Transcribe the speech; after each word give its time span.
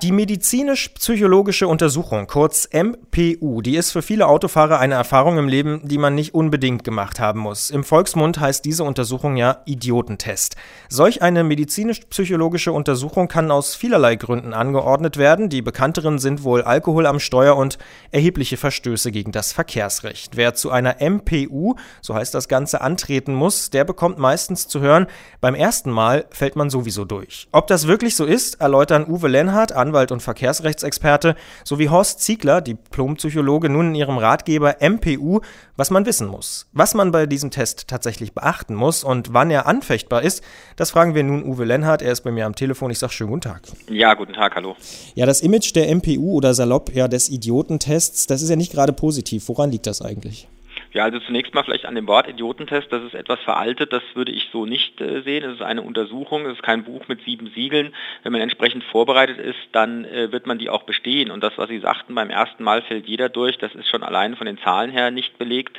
Die 0.00 0.12
medizinisch-psychologische 0.12 1.66
Untersuchung, 1.66 2.28
kurz 2.28 2.68
MPU, 2.72 3.62
die 3.62 3.74
ist 3.74 3.90
für 3.90 4.00
viele 4.00 4.28
Autofahrer 4.28 4.78
eine 4.78 4.94
Erfahrung 4.94 5.38
im 5.38 5.48
Leben, 5.48 5.80
die 5.82 5.98
man 5.98 6.14
nicht 6.14 6.34
unbedingt 6.34 6.84
gemacht 6.84 7.18
haben 7.18 7.40
muss. 7.40 7.70
Im 7.70 7.82
Volksmund 7.82 8.38
heißt 8.38 8.64
diese 8.64 8.84
Untersuchung 8.84 9.36
ja 9.36 9.60
Idiotentest. 9.64 10.54
Solch 10.88 11.20
eine 11.20 11.42
medizinisch-psychologische 11.42 12.70
Untersuchung 12.70 13.26
kann 13.26 13.50
aus 13.50 13.74
vielerlei 13.74 14.14
Gründen 14.14 14.54
angeordnet 14.54 15.16
werden. 15.16 15.48
Die 15.48 15.62
bekannteren 15.62 16.20
sind 16.20 16.44
wohl 16.44 16.62
Alkohol 16.62 17.04
am 17.04 17.18
Steuer 17.18 17.56
und 17.56 17.76
erhebliche 18.12 18.56
Verstöße 18.56 19.10
gegen 19.10 19.32
das 19.32 19.52
Verkehrsrecht. 19.52 20.36
Wer 20.36 20.54
zu 20.54 20.70
einer 20.70 20.98
MPU, 21.00 21.74
so 22.02 22.14
heißt 22.14 22.36
das 22.36 22.46
Ganze, 22.46 22.82
antreten 22.82 23.34
muss, 23.34 23.70
der 23.70 23.82
bekommt 23.82 24.18
meistens 24.18 24.68
zu 24.68 24.78
hören, 24.78 25.08
beim 25.40 25.56
ersten 25.56 25.90
Mal 25.90 26.26
fällt 26.30 26.54
man 26.54 26.70
sowieso 26.70 27.04
durch. 27.04 27.48
Ob 27.50 27.66
das 27.66 27.88
wirklich 27.88 28.14
so 28.14 28.24
ist, 28.24 28.60
erläutern 28.60 29.04
Uwe 29.08 29.26
Lenhardt, 29.26 29.72
Anwalt 29.88 30.12
und 30.12 30.20
Verkehrsrechtsexperte, 30.20 31.34
sowie 31.64 31.88
Horst 31.88 32.20
Ziegler, 32.20 32.60
Diplompsychologe, 32.60 33.70
nun 33.70 33.88
in 33.88 33.94
ihrem 33.94 34.18
Ratgeber 34.18 34.76
MPU, 34.80 35.40
was 35.76 35.90
man 35.90 36.04
wissen 36.04 36.28
muss. 36.28 36.68
Was 36.72 36.94
man 36.94 37.10
bei 37.10 37.26
diesem 37.26 37.50
Test 37.50 37.88
tatsächlich 37.88 38.34
beachten 38.34 38.74
muss 38.74 39.02
und 39.02 39.32
wann 39.32 39.50
er 39.50 39.66
anfechtbar 39.66 40.22
ist, 40.22 40.42
das 40.76 40.90
fragen 40.90 41.14
wir 41.14 41.24
nun 41.24 41.42
Uwe 41.42 41.64
Lenhardt. 41.64 42.02
Er 42.02 42.12
ist 42.12 42.20
bei 42.20 42.30
mir 42.30 42.44
am 42.44 42.54
Telefon. 42.54 42.90
Ich 42.90 42.98
sage 42.98 43.12
schönen 43.12 43.30
guten 43.30 43.42
Tag. 43.42 43.62
Ja, 43.88 44.14
guten 44.14 44.34
Tag, 44.34 44.54
hallo. 44.54 44.76
Ja, 45.14 45.24
das 45.24 45.40
Image 45.40 45.74
der 45.74 45.94
MPU 45.94 46.34
oder 46.34 46.52
salopp 46.52 46.94
ja 46.94 47.08
des 47.08 47.30
Idiotentests, 47.30 48.26
das 48.26 48.42
ist 48.42 48.50
ja 48.50 48.56
nicht 48.56 48.72
gerade 48.72 48.92
positiv. 48.92 49.48
Woran 49.48 49.70
liegt 49.70 49.86
das 49.86 50.02
eigentlich? 50.02 50.48
Ja, 50.92 51.04
also 51.04 51.18
zunächst 51.20 51.54
mal 51.54 51.62
vielleicht 51.64 51.84
an 51.84 51.94
dem 51.94 52.06
Wort 52.06 52.28
Idiotentest, 52.28 52.90
das 52.90 53.02
ist 53.02 53.14
etwas 53.14 53.40
veraltet, 53.40 53.92
das 53.92 54.02
würde 54.14 54.32
ich 54.32 54.48
so 54.50 54.64
nicht 54.64 55.00
äh, 55.00 55.20
sehen. 55.20 55.44
Es 55.44 55.56
ist 55.56 55.62
eine 55.62 55.82
Untersuchung, 55.82 56.46
es 56.46 56.54
ist 56.54 56.62
kein 56.62 56.84
Buch 56.84 57.08
mit 57.08 57.22
sieben 57.24 57.48
Siegeln. 57.54 57.94
Wenn 58.22 58.32
man 58.32 58.40
entsprechend 58.40 58.84
vorbereitet 58.84 59.38
ist, 59.38 59.58
dann 59.72 60.06
äh, 60.06 60.32
wird 60.32 60.46
man 60.46 60.58
die 60.58 60.70
auch 60.70 60.84
bestehen. 60.84 61.30
Und 61.30 61.42
das, 61.42 61.52
was 61.56 61.68
Sie 61.68 61.78
sagten, 61.78 62.14
beim 62.14 62.30
ersten 62.30 62.64
Mal 62.64 62.80
fällt 62.82 63.06
jeder 63.06 63.28
durch, 63.28 63.58
das 63.58 63.74
ist 63.74 63.88
schon 63.88 64.02
allein 64.02 64.36
von 64.36 64.46
den 64.46 64.58
Zahlen 64.58 64.90
her 64.90 65.10
nicht 65.10 65.36
belegt. 65.36 65.78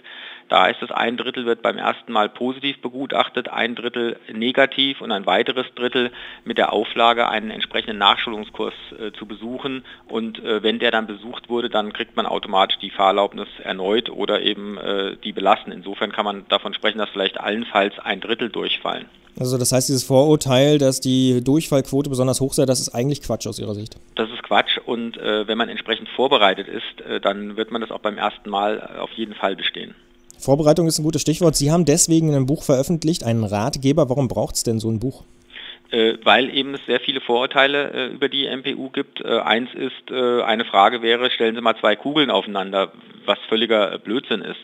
Da 0.50 0.66
ist 0.66 0.82
es 0.82 0.90
ein 0.90 1.16
Drittel 1.16 1.46
wird 1.46 1.62
beim 1.62 1.78
ersten 1.78 2.12
Mal 2.12 2.28
positiv 2.28 2.82
begutachtet, 2.82 3.50
ein 3.50 3.76
Drittel 3.76 4.18
negativ 4.34 5.00
und 5.00 5.12
ein 5.12 5.28
weiteres 5.28 5.68
Drittel 5.76 6.12
mit 6.44 6.58
der 6.58 6.74
Auflage, 6.74 7.30
einen 7.30 7.52
entsprechenden 7.52 8.00
Nachschulungskurs 8.00 8.74
äh, 9.00 9.12
zu 9.12 9.28
besuchen. 9.28 9.86
Und 10.08 10.44
äh, 10.44 10.64
wenn 10.64 10.80
der 10.80 10.90
dann 10.90 11.06
besucht 11.06 11.50
wurde, 11.50 11.70
dann 11.70 11.94
kriegt 11.94 12.16
man 12.16 12.26
automatisch 12.26 12.80
die 12.80 12.90
Fahrerlaubnis 12.90 13.48
erneut 13.64 14.10
oder 14.10 14.42
eben 14.42 14.78
äh, 14.80 15.18
die 15.24 15.34
belassen. 15.34 15.72
Insofern 15.72 16.12
kann 16.12 16.26
man 16.26 16.46
davon 16.50 16.74
sprechen, 16.74 16.98
dass 16.98 17.10
vielleicht 17.12 17.40
allenfalls 17.40 18.00
ein 18.00 18.20
Drittel 18.20 18.50
durchfallen. 18.50 19.06
Also 19.40 19.60
das 19.60 19.72
heißt, 19.72 19.88
dieses 19.88 20.04
Vorurteil, 20.04 20.80
dass 20.80 21.00
die 21.00 21.44
Durchfallquote 21.44 22.10
besonders 22.10 22.42
hoch 22.42 22.54
sei, 22.54 22.66
das 22.66 22.80
ist 22.80 22.90
eigentlich 22.90 23.22
Quatsch 23.22 23.46
aus 23.46 23.60
Ihrer 23.60 23.76
Sicht. 23.76 23.96
Das 24.16 24.30
ist 24.32 24.42
Quatsch 24.42 24.80
und 24.84 25.16
äh, 25.18 25.48
wenn 25.48 25.60
man 25.60 25.70
entsprechend 25.70 26.10
vorbereitet 26.10 26.68
ist, 26.68 27.06
äh, 27.06 27.22
dann 27.22 27.56
wird 27.56 27.72
man 27.72 27.82
das 27.82 27.92
auch 27.92 28.00
beim 28.00 28.18
ersten 28.18 28.50
Mal 28.50 28.98
auf 29.00 29.12
jeden 29.14 29.36
Fall 29.36 29.56
bestehen. 29.56 29.94
Vorbereitung 30.40 30.88
ist 30.88 31.00
ein 31.00 31.04
gutes 31.04 31.22
Stichwort. 31.22 31.56
Sie 31.56 31.72
haben 31.72 31.86
deswegen 31.86 32.34
ein 32.34 32.46
Buch 32.46 32.64
veröffentlicht, 32.64 33.24
einen 33.24 33.44
Ratgeber. 33.44 34.10
Warum 34.10 34.28
braucht 34.28 34.56
es 34.56 34.64
denn 34.64 34.80
so 34.80 34.90
ein 34.90 35.00
Buch? 35.00 35.24
Äh, 35.92 36.18
weil 36.24 36.56
eben 36.56 36.76
es 36.76 36.86
sehr 36.86 37.00
viele 37.00 37.20
Vorurteile 37.20 37.92
äh, 37.92 38.08
über 38.14 38.30
die 38.30 38.48
MPU 38.48 38.90
gibt. 38.90 39.22
Äh, 39.22 39.40
eins 39.40 39.74
ist, 39.74 40.12
äh, 40.12 40.42
eine 40.44 40.64
Frage 40.64 41.02
wäre, 41.02 41.32
stellen 41.32 41.56
Sie 41.56 41.62
mal 41.62 41.76
zwei 41.78 41.96
Kugeln 41.96 42.30
aufeinander, 42.30 42.92
was 43.26 43.40
völliger 43.50 43.98
Blödsinn 43.98 44.42
ist. 44.42 44.60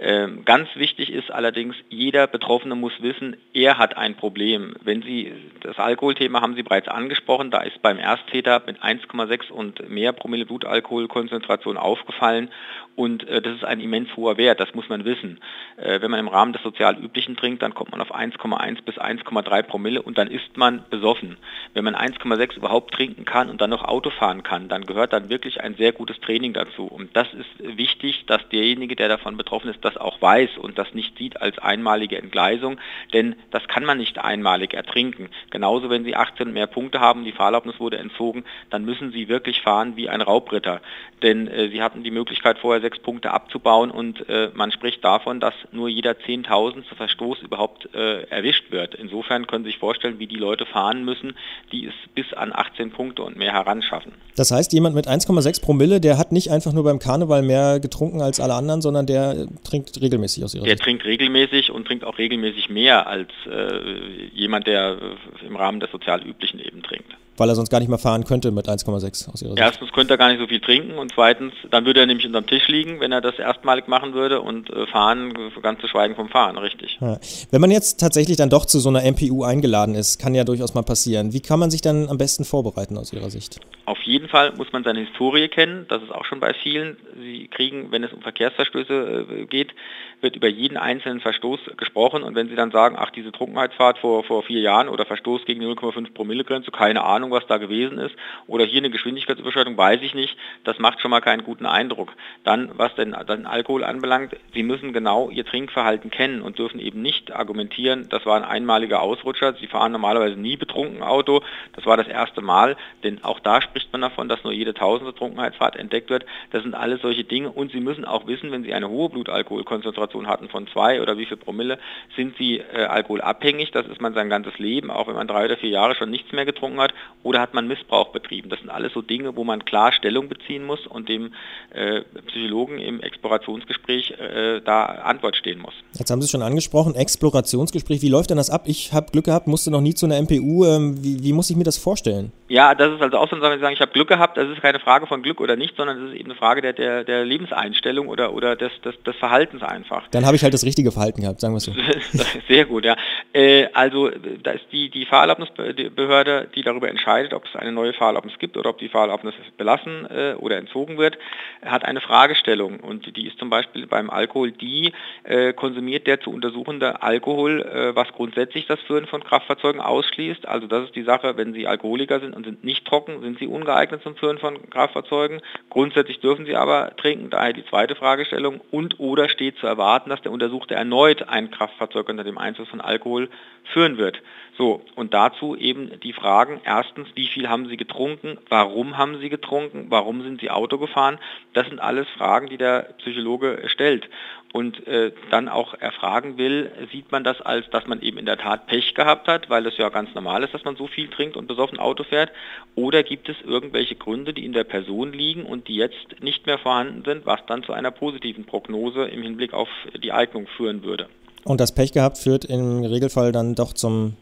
Ähm, 0.00 0.44
ganz 0.44 0.68
wichtig 0.74 1.12
ist 1.12 1.30
allerdings, 1.30 1.76
jeder 1.88 2.26
Betroffene 2.26 2.74
muss 2.74 2.92
wissen, 3.00 3.36
er 3.52 3.78
hat 3.78 3.96
ein 3.96 4.16
Problem. 4.16 4.74
Wenn 4.82 5.02
Sie, 5.02 5.32
das 5.60 5.78
Alkoholthema 5.78 6.40
haben 6.40 6.56
Sie 6.56 6.64
bereits 6.64 6.88
angesprochen, 6.88 7.52
da 7.52 7.62
ist 7.62 7.80
beim 7.80 7.98
Ersttäter 7.98 8.60
mit 8.66 8.82
1,6 8.82 9.52
und 9.52 9.88
mehr 9.88 10.12
Promille 10.12 10.46
Blutalkoholkonzentration 10.46 11.76
aufgefallen 11.76 12.50
und 12.96 13.26
äh, 13.28 13.42
das 13.42 13.56
ist 13.56 13.64
ein 13.64 13.80
immens 13.80 14.16
hoher 14.16 14.36
Wert, 14.36 14.60
das 14.60 14.74
muss 14.74 14.88
man 14.88 15.04
wissen. 15.04 15.40
Äh, 15.76 16.00
wenn 16.00 16.10
man 16.10 16.20
im 16.20 16.28
Rahmen 16.28 16.52
des 16.52 16.62
sozial 16.62 16.96
üblichen 16.96 17.36
trinkt, 17.36 17.62
dann 17.62 17.74
kommt 17.74 17.90
man 17.90 18.00
auf 18.00 18.14
1,1 18.14 18.82
bis 18.84 18.98
1,3 18.98 19.62
Promille 19.62 20.02
und 20.02 20.16
dann 20.16 20.28
ist 20.28 20.56
man 20.56 20.84
besoffen. 20.90 21.36
Wenn 21.72 21.84
man 21.84 21.96
1,6 21.96 22.56
überhaupt 22.56 22.94
trinken 22.94 23.24
kann 23.24 23.50
und 23.50 23.60
dann 23.60 23.70
noch 23.70 23.84
Auto 23.84 24.10
fahren 24.10 24.42
kann, 24.42 24.68
dann 24.68 24.86
gehört 24.86 25.12
dann 25.12 25.28
wirklich 25.28 25.60
ein 25.60 25.74
sehr 25.74 25.92
gutes 25.92 26.20
Training 26.20 26.52
dazu. 26.52 26.84
Und 26.86 27.16
das 27.16 27.26
ist 27.34 27.76
wichtig, 27.76 28.26
dass 28.26 28.48
derjenige, 28.50 28.94
der 28.94 29.08
davon 29.08 29.36
betroffen 29.36 29.70
ist, 29.70 29.84
das 29.84 29.96
auch 29.96 30.22
weiß 30.22 30.58
und 30.58 30.78
das 30.78 30.94
nicht 30.94 31.18
sieht 31.18 31.42
als 31.42 31.58
einmalige 31.58 32.18
Entgleisung, 32.18 32.78
denn 33.12 33.34
das 33.50 33.66
kann 33.66 33.84
man 33.84 33.98
nicht 33.98 34.18
einmalig 34.18 34.72
ertrinken. 34.72 35.30
Genauso, 35.50 35.90
wenn 35.90 36.04
Sie 36.04 36.14
18 36.14 36.52
mehr 36.52 36.68
Punkte 36.68 37.00
haben, 37.00 37.24
die 37.24 37.32
Fahrerlaubnis 37.32 37.80
wurde 37.80 37.98
entzogen, 37.98 38.44
dann 38.70 38.84
müssen 38.84 39.10
Sie 39.10 39.28
wirklich 39.28 39.62
fahren 39.62 39.96
wie 39.96 40.08
ein 40.08 40.20
Raubritter. 40.20 40.80
Denn 41.22 41.48
äh, 41.48 41.68
Sie 41.70 41.82
hatten 41.82 42.04
die 42.04 42.10
Möglichkeit, 42.10 42.58
vorher 42.58 42.83
sechs 42.84 42.98
Punkte 42.98 43.32
abzubauen 43.32 43.90
und 43.90 44.28
äh, 44.28 44.50
man 44.54 44.70
spricht 44.70 45.02
davon, 45.02 45.40
dass 45.40 45.54
nur 45.72 45.88
jeder 45.88 46.12
10.000 46.12 46.86
zu 46.88 46.94
Verstoß 46.94 47.40
überhaupt 47.40 47.88
äh, 47.94 48.22
erwischt 48.28 48.70
wird. 48.70 48.94
Insofern 48.94 49.46
können 49.46 49.64
Sie 49.64 49.70
sich 49.70 49.78
vorstellen, 49.78 50.18
wie 50.18 50.26
die 50.26 50.36
Leute 50.36 50.66
fahren 50.66 51.04
müssen, 51.04 51.34
die 51.72 51.86
es 51.86 51.94
bis 52.14 52.32
an 52.34 52.52
18 52.54 52.90
Punkte 52.90 53.22
und 53.22 53.36
mehr 53.36 53.52
heranschaffen. 53.52 54.12
Das 54.36 54.50
heißt, 54.50 54.72
jemand 54.72 54.94
mit 54.94 55.08
1,6 55.08 55.62
Promille, 55.62 56.00
der 56.00 56.18
hat 56.18 56.30
nicht 56.30 56.50
einfach 56.50 56.72
nur 56.72 56.84
beim 56.84 56.98
Karneval 56.98 57.42
mehr 57.42 57.80
getrunken 57.80 58.20
als 58.20 58.38
alle 58.40 58.54
anderen, 58.54 58.82
sondern 58.82 59.06
der 59.06 59.46
trinkt 59.64 60.00
regelmäßig 60.00 60.44
aus 60.44 60.54
Ihrer 60.54 60.64
Der 60.64 60.72
Sicht. 60.74 60.82
trinkt 60.84 61.04
regelmäßig 61.04 61.70
und 61.70 61.86
trinkt 61.86 62.04
auch 62.04 62.18
regelmäßig 62.18 62.68
mehr 62.68 63.06
als 63.06 63.30
äh, 63.50 64.26
jemand, 64.34 64.66
der 64.66 64.98
äh, 65.42 65.46
im 65.46 65.56
Rahmen 65.56 65.80
des 65.80 65.90
sozial 65.90 66.22
üblichen 66.22 66.60
eben 66.60 66.82
trinkt. 66.82 67.13
Weil 67.36 67.48
er 67.48 67.54
sonst 67.54 67.70
gar 67.70 67.80
nicht 67.80 67.88
mehr 67.88 67.98
fahren 67.98 68.24
könnte 68.24 68.50
mit 68.50 68.68
1,6 68.68 69.32
aus 69.32 69.42
Ihrer 69.42 69.50
Sicht. 69.50 69.58
Erstens 69.58 69.92
könnte 69.92 70.14
er 70.14 70.18
gar 70.18 70.28
nicht 70.28 70.40
so 70.40 70.46
viel 70.46 70.60
trinken 70.60 70.98
und 70.98 71.12
zweitens, 71.14 71.52
dann 71.70 71.84
würde 71.84 72.00
er 72.00 72.06
nämlich 72.06 72.26
unterm 72.26 72.46
Tisch 72.46 72.68
liegen, 72.68 73.00
wenn 73.00 73.12
er 73.12 73.20
das 73.20 73.38
erstmalig 73.38 73.88
machen 73.88 74.14
würde 74.14 74.40
und 74.40 74.70
äh, 74.70 74.86
fahren, 74.86 75.34
ganz 75.62 75.80
zu 75.80 75.88
schweigen 75.88 76.14
vom 76.14 76.28
Fahren, 76.28 76.58
richtig. 76.58 76.98
Ja. 77.00 77.18
Wenn 77.50 77.60
man 77.60 77.70
jetzt 77.70 78.00
tatsächlich 78.00 78.36
dann 78.36 78.50
doch 78.50 78.66
zu 78.66 78.78
so 78.80 78.88
einer 78.88 79.02
MPU 79.02 79.44
eingeladen 79.44 79.94
ist, 79.94 80.18
kann 80.18 80.34
ja 80.34 80.44
durchaus 80.44 80.74
mal 80.74 80.82
passieren. 80.82 81.32
Wie 81.32 81.40
kann 81.40 81.58
man 81.58 81.70
sich 81.70 81.80
dann 81.80 82.08
am 82.08 82.18
besten 82.18 82.44
vorbereiten 82.44 82.96
aus 82.98 83.12
Ihrer 83.12 83.30
Sicht? 83.30 83.60
Auf 83.86 84.00
jeden 84.02 84.28
Fall 84.28 84.52
muss 84.56 84.72
man 84.72 84.82
seine 84.82 85.00
Historie 85.00 85.48
kennen, 85.48 85.84
das 85.88 86.02
ist 86.02 86.10
auch 86.10 86.24
schon 86.24 86.40
bei 86.40 86.54
vielen. 86.54 86.96
Sie 87.20 87.48
kriegen, 87.48 87.92
wenn 87.92 88.02
es 88.02 88.14
um 88.14 88.22
Verkehrsverstöße 88.22 89.26
äh, 89.28 89.44
geht, 89.44 89.74
wird 90.22 90.36
über 90.36 90.48
jeden 90.48 90.78
einzelnen 90.78 91.20
Verstoß 91.20 91.60
gesprochen 91.76 92.22
und 92.22 92.34
wenn 92.34 92.48
Sie 92.48 92.54
dann 92.54 92.70
sagen, 92.70 92.96
ach, 92.98 93.10
diese 93.10 93.30
Trunkenheitsfahrt 93.30 93.98
vor, 93.98 94.24
vor 94.24 94.42
vier 94.42 94.60
Jahren 94.60 94.88
oder 94.88 95.04
Verstoß 95.04 95.44
gegen 95.44 95.60
die 95.60 95.66
0,5 95.66 96.14
Promille 96.14 96.44
Grenze, 96.44 96.70
keine 96.70 97.04
Ahnung, 97.04 97.30
was 97.30 97.46
da 97.46 97.58
gewesen 97.58 97.98
ist, 97.98 98.16
oder 98.46 98.64
hier 98.64 98.78
eine 98.78 98.88
Geschwindigkeitsüberschreitung, 98.88 99.76
weiß 99.76 100.00
ich 100.00 100.14
nicht, 100.14 100.34
das 100.64 100.78
macht 100.78 101.02
schon 101.02 101.10
mal 101.10 101.20
keinen 101.20 101.44
guten 101.44 101.66
Eindruck. 101.66 102.14
Dann, 102.42 102.70
was 102.76 102.94
den, 102.94 103.14
den 103.28 103.46
Alkohol 103.46 103.84
anbelangt, 103.84 104.34
Sie 104.54 104.62
müssen 104.62 104.94
genau 104.94 105.28
Ihr 105.28 105.44
Trinkverhalten 105.44 106.10
kennen 106.10 106.40
und 106.40 106.58
dürfen 106.58 106.80
eben 106.80 107.02
nicht 107.02 107.32
argumentieren, 107.32 108.08
das 108.08 108.24
war 108.24 108.36
ein 108.36 108.44
einmaliger 108.44 109.02
Ausrutscher, 109.02 109.52
Sie 109.60 109.66
fahren 109.66 109.92
normalerweise 109.92 110.36
nie 110.36 110.56
betrunken 110.56 111.02
Auto, 111.02 111.42
das 111.74 111.84
war 111.84 111.98
das 111.98 112.08
erste 112.08 112.40
Mal, 112.40 112.78
denn 113.02 113.22
auch 113.22 113.40
da 113.40 113.60
spricht 113.60 113.73
man 113.92 114.00
davon, 114.00 114.28
dass 114.28 114.42
nur 114.44 114.52
jede 114.52 114.74
tausende 114.74 115.14
Trunkenheitsfahrt 115.14 115.76
entdeckt 115.76 116.10
wird. 116.10 116.24
Das 116.50 116.62
sind 116.62 116.74
alles 116.74 117.02
solche 117.02 117.24
Dinge 117.24 117.50
und 117.50 117.72
Sie 117.72 117.80
müssen 117.80 118.04
auch 118.04 118.26
wissen, 118.26 118.50
wenn 118.52 118.64
Sie 118.64 118.72
eine 118.72 118.88
hohe 118.88 119.08
Blutalkoholkonzentration 119.08 120.26
hatten 120.26 120.48
von 120.48 120.66
zwei 120.68 121.00
oder 121.00 121.18
wie 121.18 121.26
viel 121.26 121.36
Promille, 121.36 121.78
sind 122.16 122.36
Sie 122.38 122.58
äh, 122.58 122.84
alkoholabhängig, 122.84 123.70
das 123.70 123.86
ist 123.86 124.00
man 124.00 124.14
sein 124.14 124.28
ganzes 124.28 124.58
Leben, 124.58 124.90
auch 124.90 125.06
wenn 125.06 125.14
man 125.14 125.28
drei 125.28 125.44
oder 125.46 125.56
vier 125.56 125.70
Jahre 125.70 125.94
schon 125.94 126.10
nichts 126.10 126.32
mehr 126.32 126.44
getrunken 126.44 126.80
hat, 126.80 126.94
oder 127.22 127.40
hat 127.40 127.54
man 127.54 127.68
Missbrauch 127.68 128.08
betrieben. 128.08 128.48
Das 128.48 128.60
sind 128.60 128.70
alles 128.70 128.92
so 128.92 129.02
Dinge, 129.02 129.36
wo 129.36 129.44
man 129.44 129.64
klar 129.64 129.92
Stellung 129.92 130.28
beziehen 130.28 130.64
muss 130.64 130.86
und 130.86 131.08
dem 131.08 131.32
äh, 131.70 132.02
Psychologen 132.26 132.78
im 132.78 133.00
Explorationsgespräch 133.00 134.12
äh, 134.12 134.60
da 134.60 134.84
Antwort 134.84 135.36
stehen 135.36 135.60
muss. 135.60 135.74
Jetzt 135.98 136.10
haben 136.10 136.20
Sie 136.20 136.26
es 136.26 136.30
schon 136.30 136.42
angesprochen, 136.42 136.94
Explorationsgespräch, 136.94 138.02
wie 138.02 138.08
läuft 138.08 138.30
denn 138.30 138.36
das 138.36 138.50
ab? 138.50 138.62
Ich 138.66 138.92
habe 138.92 139.10
Glück 139.10 139.24
gehabt, 139.24 139.46
musste 139.46 139.70
noch 139.70 139.80
nie 139.80 139.94
zu 139.94 140.06
einer 140.06 140.20
MPU. 140.20 140.64
Ähm, 140.64 141.02
wie, 141.02 141.22
wie, 141.22 141.32
muss 141.32 141.50
ich 141.50 141.56
mir 141.56 141.64
das 141.64 141.76
vorstellen? 141.76 142.32
Ja, 142.48 142.74
das 142.74 142.92
ist 142.92 143.02
also 143.02 143.18
auch 143.18 143.28
so, 143.28 143.36
Sie 143.36 143.63
sagen, 143.64 143.74
ich 143.74 143.80
habe 143.80 143.92
Glück 143.92 144.08
gehabt, 144.08 144.36
das 144.36 144.48
ist 144.48 144.62
keine 144.62 144.78
Frage 144.78 145.06
von 145.06 145.22
Glück 145.22 145.40
oder 145.40 145.56
nicht, 145.56 145.76
sondern 145.76 146.02
es 146.02 146.10
ist 146.10 146.20
eben 146.20 146.30
eine 146.30 146.38
Frage 146.38 146.62
der, 146.62 146.72
der, 146.72 147.04
der 147.04 147.24
Lebenseinstellung 147.24 148.08
oder, 148.08 148.32
oder 148.34 148.56
des, 148.56 148.72
des, 148.82 148.94
des 149.02 149.16
Verhaltens 149.16 149.62
einfach. 149.62 150.06
Dann 150.10 150.26
habe 150.26 150.36
ich 150.36 150.42
halt 150.42 150.54
das 150.54 150.64
richtige 150.64 150.92
Verhalten 150.92 151.22
gehabt, 151.22 151.40
sagen 151.40 151.54
wir 151.54 151.58
es 151.58 151.64
so. 151.64 151.72
Sehr 152.48 152.66
gut, 152.66 152.84
ja. 152.84 152.96
Äh, 153.32 153.68
also 153.72 154.10
da 154.42 154.52
ist 154.52 154.66
die, 154.72 154.90
die 154.90 155.06
Fahrerlaubnisbehörde, 155.06 156.48
die 156.54 156.62
darüber 156.62 156.88
entscheidet, 156.88 157.32
ob 157.32 157.44
es 157.46 157.56
eine 157.56 157.72
neue 157.72 157.92
Fahrerlaubnis 157.92 158.38
gibt 158.38 158.56
oder 158.56 158.70
ob 158.70 158.78
die 158.78 158.88
Fahrerlaubnis 158.88 159.34
belassen 159.56 160.06
äh, 160.10 160.34
oder 160.38 160.58
entzogen 160.58 160.98
wird, 160.98 161.18
hat 161.64 161.84
eine 161.84 162.00
Fragestellung 162.00 162.80
und 162.80 163.16
die 163.16 163.26
ist 163.26 163.38
zum 163.38 163.50
Beispiel 163.50 163.86
beim 163.86 164.10
Alkohol 164.10 164.52
die, 164.52 164.92
äh, 165.24 165.52
konsumiert 165.52 166.06
der 166.06 166.20
zu 166.20 166.30
untersuchende 166.30 167.02
Alkohol, 167.02 167.62
äh, 167.62 167.96
was 167.96 168.08
grundsätzlich 168.12 168.66
das 168.66 168.80
Führen 168.80 169.06
von 169.06 169.24
Kraftfahrzeugen 169.24 169.80
ausschließt. 169.80 170.46
Also 170.46 170.66
das 170.66 170.84
ist 170.84 170.96
die 170.96 171.02
Sache, 171.02 171.36
wenn 171.36 171.52
Sie 171.54 171.66
Alkoholiker 171.66 172.20
sind 172.20 172.34
und 172.34 172.44
sind 172.44 172.64
nicht 172.64 172.84
trocken, 172.84 173.20
sind 173.22 173.38
Sie 173.38 173.46
ungeeignet 173.54 174.02
zum 174.02 174.16
Führen 174.16 174.38
von 174.38 174.68
Kraftfahrzeugen. 174.70 175.40
Grundsätzlich 175.70 176.20
dürfen 176.20 176.44
Sie 176.44 176.56
aber 176.56 176.94
trinken, 176.96 177.30
daher 177.30 177.52
die 177.52 177.64
zweite 177.66 177.94
Fragestellung. 177.94 178.60
Und 178.70 179.00
oder 179.00 179.28
steht 179.28 179.56
zu 179.58 179.66
erwarten, 179.66 180.10
dass 180.10 180.22
der 180.22 180.32
Untersuchte 180.32 180.74
erneut 180.74 181.28
ein 181.28 181.50
Kraftfahrzeug 181.50 182.08
unter 182.08 182.24
dem 182.24 182.38
Einfluss 182.38 182.68
von 182.68 182.80
Alkohol 182.80 183.28
führen 183.72 183.96
wird. 183.96 184.20
So, 184.56 184.82
und 184.94 185.14
dazu 185.14 185.56
eben 185.56 185.98
die 186.00 186.12
Fragen, 186.12 186.60
erstens, 186.64 187.08
wie 187.14 187.26
viel 187.26 187.48
haben 187.48 187.68
Sie 187.68 187.76
getrunken, 187.76 188.38
warum 188.48 188.98
haben 188.98 189.18
Sie 189.18 189.28
getrunken, 189.28 189.86
warum 189.88 190.22
sind 190.22 190.40
Sie 190.40 190.50
Auto 190.50 190.78
gefahren, 190.78 191.18
das 191.54 191.66
sind 191.68 191.80
alles 191.80 192.06
Fragen, 192.16 192.48
die 192.48 192.58
der 192.58 192.94
Psychologe 192.98 193.62
stellt. 193.66 194.08
Und 194.54 194.86
äh, 194.86 195.10
dann 195.32 195.48
auch 195.48 195.74
erfragen 195.74 196.38
will, 196.38 196.70
sieht 196.92 197.10
man 197.10 197.24
das 197.24 197.40
als, 197.40 197.68
dass 197.70 197.88
man 197.88 198.00
eben 198.00 198.18
in 198.18 198.24
der 198.24 198.38
Tat 198.38 198.68
Pech 198.68 198.94
gehabt 198.94 199.26
hat, 199.26 199.50
weil 199.50 199.66
es 199.66 199.76
ja 199.78 199.88
ganz 199.88 200.14
normal 200.14 200.44
ist, 200.44 200.54
dass 200.54 200.62
man 200.62 200.76
so 200.76 200.86
viel 200.86 201.08
trinkt 201.08 201.36
und 201.36 201.48
besoffen 201.48 201.80
Auto 201.80 202.04
fährt, 202.04 202.30
oder 202.76 203.02
gibt 203.02 203.28
es 203.28 203.34
irgendwelche 203.44 203.96
Gründe, 203.96 204.32
die 204.32 204.44
in 204.44 204.52
der 204.52 204.62
Person 204.62 205.12
liegen 205.12 205.44
und 205.44 205.66
die 205.66 205.74
jetzt 205.74 206.22
nicht 206.22 206.46
mehr 206.46 206.58
vorhanden 206.58 207.02
sind, 207.04 207.26
was 207.26 207.40
dann 207.48 207.64
zu 207.64 207.72
einer 207.72 207.90
positiven 207.90 208.44
Prognose 208.44 209.06
im 209.06 209.22
Hinblick 209.22 209.52
auf 209.52 209.68
die 210.00 210.12
Eignung 210.12 210.46
führen 210.56 210.84
würde. 210.84 211.08
Und 211.42 211.60
das 211.60 211.74
Pech 211.74 211.90
gehabt 211.90 212.18
führt 212.18 212.44
im 212.44 212.84
Regelfall 212.84 213.32
dann 213.32 213.56
doch 213.56 213.72
zum 213.72 214.14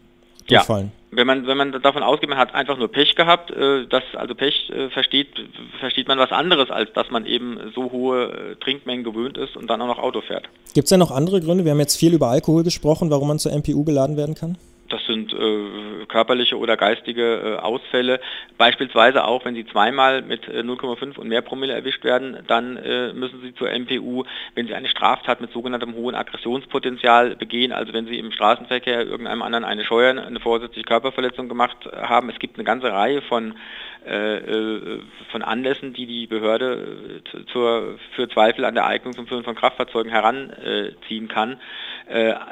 Durchfallen. 0.46 0.92
Ja. 0.96 1.01
Wenn 1.14 1.26
man, 1.26 1.46
wenn 1.46 1.58
man 1.58 1.72
davon 1.82 2.02
ausgeht, 2.02 2.30
man 2.30 2.38
hat 2.38 2.54
einfach 2.54 2.78
nur 2.78 2.88
Pech 2.88 3.14
gehabt, 3.16 3.50
äh, 3.50 3.86
das, 3.86 4.02
also 4.14 4.34
Pech 4.34 4.70
äh, 4.70 4.88
versteht, 4.88 5.28
versteht 5.78 6.08
man 6.08 6.18
was 6.18 6.32
anderes, 6.32 6.70
als 6.70 6.90
dass 6.94 7.10
man 7.10 7.26
eben 7.26 7.58
so 7.74 7.92
hohe 7.92 8.32
äh, 8.32 8.56
Trinkmengen 8.56 9.04
gewöhnt 9.04 9.36
ist 9.36 9.54
und 9.54 9.68
dann 9.68 9.82
auch 9.82 9.86
noch 9.88 9.98
Auto 9.98 10.22
fährt. 10.22 10.48
Gibt 10.72 10.86
es 10.86 10.88
denn 10.88 11.00
noch 11.00 11.10
andere 11.10 11.42
Gründe? 11.42 11.66
Wir 11.66 11.72
haben 11.72 11.80
jetzt 11.80 11.98
viel 11.98 12.14
über 12.14 12.28
Alkohol 12.28 12.62
gesprochen, 12.64 13.10
warum 13.10 13.28
man 13.28 13.38
zur 13.38 13.52
MPU 13.52 13.84
geladen 13.84 14.16
werden 14.16 14.34
kann? 14.34 14.56
Das 14.92 15.04
sind 15.06 15.32
äh, 15.32 16.04
körperliche 16.06 16.58
oder 16.58 16.76
geistige 16.76 17.56
äh, 17.56 17.56
Ausfälle. 17.56 18.20
Beispielsweise 18.58 19.24
auch, 19.24 19.46
wenn 19.46 19.54
Sie 19.54 19.64
zweimal 19.64 20.20
mit 20.20 20.46
äh, 20.48 20.60
0,5 20.60 21.18
und 21.18 21.28
mehr 21.28 21.40
Promille 21.40 21.72
erwischt 21.72 22.04
werden, 22.04 22.44
dann 22.46 22.76
äh, 22.76 23.14
müssen 23.14 23.40
Sie 23.40 23.54
zur 23.54 23.70
MPU. 23.70 24.24
Wenn 24.54 24.66
Sie 24.66 24.74
eine 24.74 24.90
Straftat 24.90 25.40
mit 25.40 25.50
sogenanntem 25.50 25.94
hohen 25.94 26.14
Aggressionspotenzial 26.14 27.36
begehen, 27.36 27.72
also 27.72 27.94
wenn 27.94 28.06
Sie 28.06 28.18
im 28.18 28.32
Straßenverkehr 28.32 29.06
irgendeinem 29.06 29.40
anderen 29.40 29.64
eine 29.64 29.86
Scheuern, 29.86 30.18
eine 30.18 30.40
vorsätzliche 30.40 30.84
Körperverletzung 30.84 31.48
gemacht 31.48 31.78
haben, 31.90 32.28
es 32.28 32.38
gibt 32.38 32.56
eine 32.56 32.64
ganze 32.64 32.92
Reihe 32.92 33.22
von 33.22 33.54
äh, 34.04 34.36
äh, 34.38 35.00
von 35.30 35.42
Anlässen, 35.42 35.92
die 35.92 36.06
die 36.06 36.26
Behörde 36.26 37.22
zur, 37.52 37.98
für 38.16 38.28
Zweifel 38.28 38.64
an 38.64 38.74
der 38.74 38.84
Eignung 38.84 39.14
zum 39.14 39.28
Führen 39.28 39.44
von 39.44 39.54
Kraftfahrzeugen 39.54 40.10
heranziehen 40.10 41.28
kann. 41.28 41.60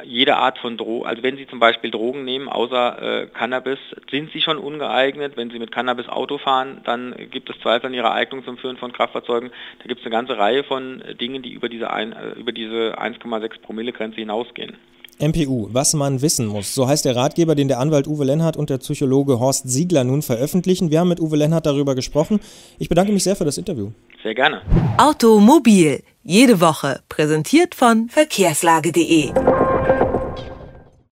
Jede 0.04 0.36
Art 0.36 0.58
von 0.58 0.76
Drogen, 0.76 1.06
also 1.06 1.22
wenn 1.22 1.36
Sie 1.36 1.46
zum 1.46 1.58
Beispiel 1.58 1.90
Drogen 1.90 2.24
nehmen, 2.24 2.48
außer 2.48 3.22
äh, 3.22 3.26
Cannabis, 3.26 3.78
sind 4.10 4.30
sie 4.32 4.40
schon 4.40 4.58
ungeeignet. 4.58 5.36
Wenn 5.36 5.50
sie 5.50 5.58
mit 5.58 5.72
Cannabis 5.72 6.08
Auto 6.08 6.38
fahren, 6.38 6.80
dann 6.84 7.14
gibt 7.30 7.50
es 7.50 7.58
Zweifel 7.60 7.86
an 7.86 7.94
ihrer 7.94 8.12
Eignung 8.12 8.44
zum 8.44 8.58
Führen 8.58 8.76
von 8.76 8.92
Kraftfahrzeugen. 8.92 9.50
Da 9.78 9.84
gibt 9.86 10.00
es 10.00 10.06
eine 10.06 10.12
ganze 10.12 10.38
Reihe 10.38 10.64
von 10.64 11.02
Dingen, 11.20 11.42
die 11.42 11.52
über 11.52 11.68
diese, 11.68 11.90
ein, 11.90 12.12
äh, 12.12 12.38
über 12.38 12.52
diese 12.52 12.98
1,6 12.98 13.60
Promille 13.62 13.92
Grenze 13.92 14.16
hinausgehen. 14.16 14.76
MPU, 15.20 15.68
was 15.70 15.92
man 15.92 16.22
wissen 16.22 16.46
muss. 16.46 16.74
So 16.74 16.88
heißt 16.88 17.04
der 17.04 17.14
Ratgeber, 17.14 17.54
den 17.54 17.68
der 17.68 17.78
Anwalt 17.78 18.06
Uwe 18.06 18.24
Lenhardt 18.24 18.56
und 18.56 18.70
der 18.70 18.78
Psychologe 18.78 19.38
Horst 19.38 19.68
Siegler 19.68 20.02
nun 20.04 20.22
veröffentlichen. 20.22 20.90
Wir 20.90 21.00
haben 21.00 21.08
mit 21.08 21.20
Uwe 21.20 21.36
Lenhardt 21.36 21.66
darüber 21.66 21.94
gesprochen. 21.94 22.40
Ich 22.78 22.88
bedanke 22.88 23.12
mich 23.12 23.24
sehr 23.24 23.36
für 23.36 23.44
das 23.44 23.58
Interview. 23.58 23.90
Sehr 24.22 24.34
gerne. 24.34 24.62
Automobil, 24.96 26.02
jede 26.22 26.60
Woche, 26.60 27.00
präsentiert 27.08 27.74
von 27.74 28.08
verkehrslage.de. 28.08 29.32